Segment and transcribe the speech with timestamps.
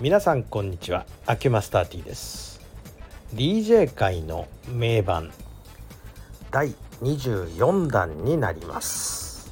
[0.00, 1.06] 皆さんこんにちは。
[1.26, 2.60] アキュマスター T です。
[3.34, 5.32] DJ 界の名盤。
[6.52, 9.50] 第24弾になります。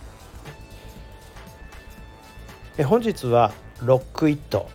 [2.78, 3.52] え本日は
[3.82, 4.68] Rock It。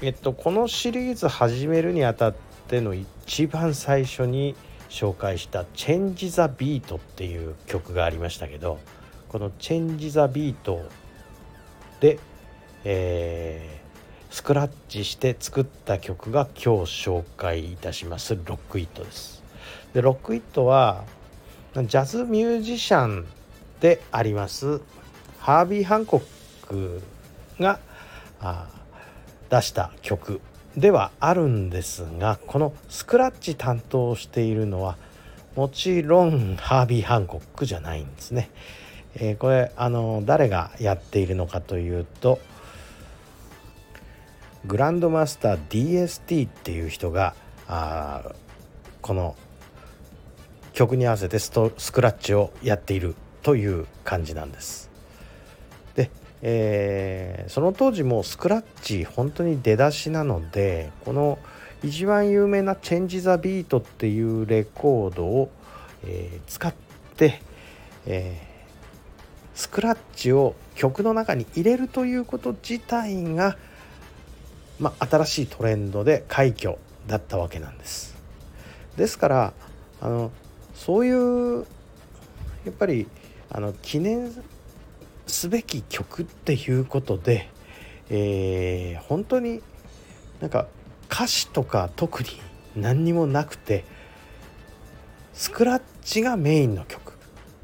[0.00, 2.34] えっとこのシリーズ始めるにあたっ
[2.66, 4.54] ての一番最初に
[4.88, 8.78] 紹介した「チェンジ・ザ・ビート」っていう曲がありましたけど
[9.28, 10.88] この「Change the Beat」
[12.00, 12.18] で、
[12.84, 13.83] えー、
[14.34, 19.44] スクラッチして作った曲が今日紹介いたしますロックイットです。
[19.94, 21.04] でロックイットは
[21.76, 23.26] ジャズミュージシャン
[23.78, 24.80] であります
[25.38, 27.00] ハービー・ハンコック
[27.60, 27.78] が
[29.50, 30.40] 出した曲
[30.76, 34.96] ではあるんですがこのスクラッチ担当しているのは
[35.54, 38.50] もちろんハービー・ハンコックじゃないんですね。
[39.14, 42.40] えー、これあの誰がやっているのかというと
[44.66, 47.34] グランドマスター DST っていう人が
[47.68, 48.32] あ
[49.02, 49.36] この
[50.72, 54.90] 曲に合わせてストスクラッチをやっているという感じなんです。
[55.94, 56.10] で、
[56.42, 61.38] えー、その当時もスクラッチ本当に出だしなのでこの
[61.82, 65.50] 一番有名な「チェンジ・ザ・ビート」っていうレコードを、
[66.04, 66.74] えー、使っ
[67.16, 67.40] て、
[68.06, 68.54] えー
[69.54, 73.56] スクラッチを曲の中に入れるということ自体が、
[74.78, 78.16] まあ、新しいトレンドで快挙だったわけなんです。
[78.96, 79.52] ですから
[80.00, 80.30] あの
[80.74, 81.66] そういう
[82.64, 83.06] やっぱり
[83.50, 84.32] あの記念
[85.26, 87.48] すべき曲っていうことで、
[88.10, 89.62] えー、本当に
[90.40, 90.66] なんか
[91.10, 92.28] 歌詞とか特に
[92.76, 93.84] 何にもなくて
[95.32, 97.14] スクラッチがメインの曲っ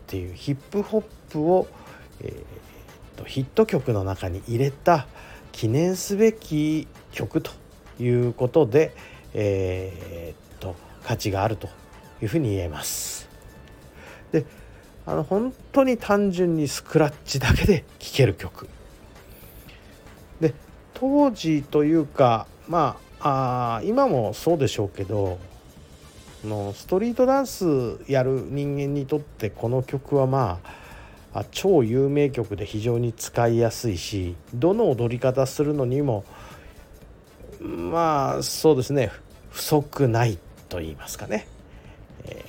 [0.06, 1.69] ていうヒップホップを
[2.22, 5.06] えー、とヒット曲の中に入れた
[5.52, 7.50] 記念すべき曲と
[8.00, 8.94] いうことで、
[9.34, 11.69] えー、と価値があると
[12.22, 13.28] いうふうに言えます。
[14.32, 14.44] で
[15.06, 18.69] あの本当に単純にスクラッチだけで聴ける曲。
[20.41, 20.54] で
[20.94, 25.38] 当時というかまああ今もそうでしょうけど
[26.44, 30.70] のストリートダンスやる人間にとってこの曲はまあ
[31.32, 36.24] あ超有名曲で非常に使いやすいしどの踊り方するのにも
[37.60, 39.12] まあそうですね
[39.50, 40.38] 不足ない
[40.69, 41.46] と言いますかね、
[42.24, 42.44] え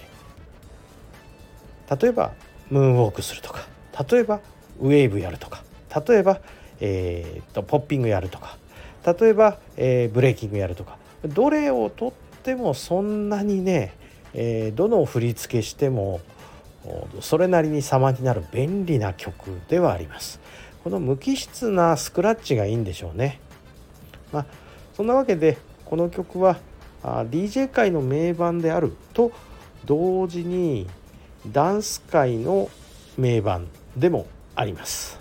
[1.88, 2.32] ー、例えば
[2.70, 3.68] ムーンウォークするとか
[4.10, 4.40] 例えば
[4.80, 5.64] ウェーブやるとか
[6.08, 6.40] 例えば、
[6.80, 8.58] えーと、ポッピングやるとか
[9.06, 12.12] 例えば、えー、ブレーキングやるとかどれをとっ
[12.44, 13.94] てもそんなにね、
[14.34, 16.22] えー、どの振り付けしても
[17.22, 20.40] それなりに様になる便利な曲ではあります。
[20.84, 23.40] この無機質なスクラッチがいいんでしょうね。
[24.32, 24.46] まあ
[24.94, 26.60] そんなわけでこの曲は
[27.04, 29.32] あ DJ 界の名盤であると
[29.86, 30.88] 同時に
[31.48, 32.70] ダンス界の
[33.18, 34.26] 名盤でも
[34.56, 35.20] あります。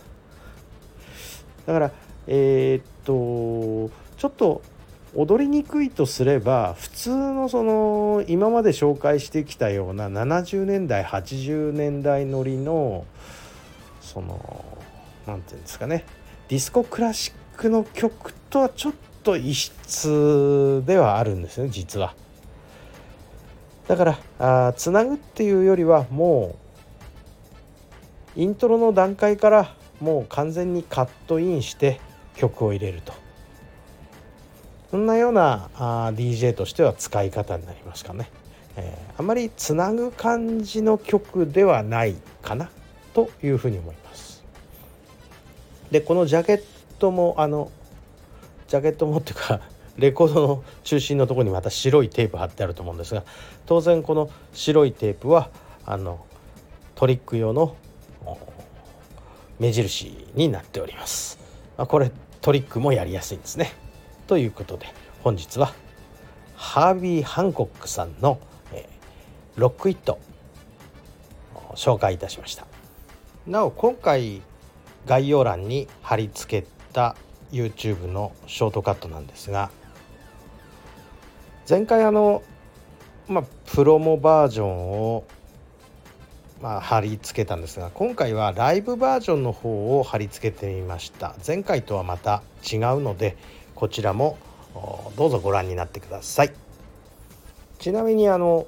[1.67, 1.93] だから
[2.27, 4.63] えー、っとちょっと
[5.15, 13.05] 踊りにくいとすれば普通のその今まで紹介してきたような70年代80年代乗りの
[14.01, 14.65] その
[15.27, 16.05] 何て言うんですかね
[16.49, 18.93] ディスコクラシックの曲とはちょっ
[19.25, 22.15] と異質ではあるんですね実は。
[23.89, 26.57] だからつなぐっていうよりはも
[28.37, 32.01] うイントロの段階からもう完全にカットインして
[32.37, 33.30] 曲を入れると。
[34.91, 38.31] そんなようなあ DJ としては使い方になりますかね、
[38.77, 42.71] えー、あまりつなぐ感じの曲ではないかな
[43.15, 44.43] というふうに思います
[45.91, 46.63] でこのジャケッ
[46.99, 47.71] トもあの
[48.69, 49.61] ジャケットも っていうか
[49.97, 53.25] レコードの中心のところにまた白いテープ貼ってあると思うんですが
[53.67, 55.51] 当然この白いテープは
[55.85, 56.25] あの
[56.95, 57.77] トリック用の
[59.59, 61.39] 目印になっております。
[61.77, 62.11] ま、これ
[62.41, 63.73] トリックもやりやすいんですね。
[64.31, 64.87] ということで
[65.25, 65.73] 本日は
[66.55, 68.39] ハービー・ハンコックさんの、
[68.73, 70.21] えー、ロックイット
[71.75, 72.65] 紹介いたしました。
[73.49, 74.41] なお今回
[75.05, 77.17] 概要欄に貼り付けた
[77.51, 79.73] YouTube のショートカットなんですが
[81.69, 82.45] 前回あの
[83.27, 85.25] まあプロモバージョンを
[86.61, 91.35] まあ、貼り付けたんですが今回はライブバージョンの方を貼り付けてみました。
[91.45, 93.39] 前回とはまた違うので
[93.81, 94.37] こちらも
[95.17, 96.53] どうぞご覧になってください。
[97.79, 98.67] ちなみにあの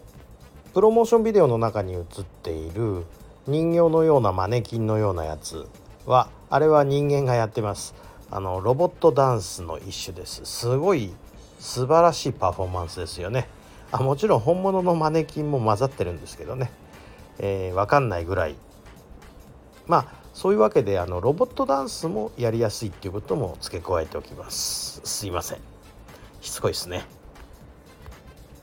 [0.73, 2.03] プロモーションビデオの中に映っ
[2.43, 3.05] ている
[3.47, 5.69] 人形のようなマネキンのようなやつ
[6.07, 7.95] はあれは人間がやってます。
[8.31, 10.47] あのロボットダンスの一種です。
[10.47, 11.13] すごい
[11.59, 13.49] 素晴らしいパフォーマンスですよね。
[13.91, 16.73] あもちろん本物のマネキンも混ざってるんですけどね、
[17.39, 18.57] えー、分かんないぐらい。
[19.87, 25.01] まあそういうわけであのロボットダンスもやりやすいっていうことも付け加えておきます。
[25.05, 25.59] すいません。
[26.41, 27.05] しつこいですね。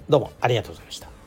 [0.09, 1.18] どうもありがとうございました。